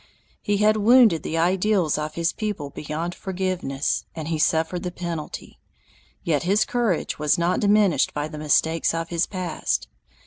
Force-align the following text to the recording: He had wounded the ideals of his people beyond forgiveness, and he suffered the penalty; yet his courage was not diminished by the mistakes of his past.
He 0.41 0.57
had 0.57 0.77
wounded 0.77 1.21
the 1.21 1.37
ideals 1.37 1.95
of 1.99 2.15
his 2.15 2.33
people 2.33 2.71
beyond 2.71 3.13
forgiveness, 3.13 4.03
and 4.15 4.29
he 4.29 4.39
suffered 4.39 4.81
the 4.81 4.89
penalty; 4.89 5.59
yet 6.23 6.41
his 6.41 6.65
courage 6.65 7.19
was 7.19 7.37
not 7.37 7.59
diminished 7.59 8.11
by 8.11 8.27
the 8.27 8.39
mistakes 8.39 8.95
of 8.95 9.09
his 9.09 9.27
past. 9.27 9.87